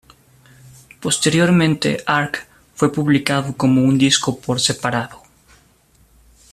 [0.99, 5.21] Posteriormente, "Arc" fue publicado como un disco por separado.